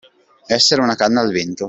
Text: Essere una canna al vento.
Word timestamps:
Essere 0.47 0.81
una 0.81 0.95
canna 0.95 1.21
al 1.21 1.31
vento. 1.31 1.59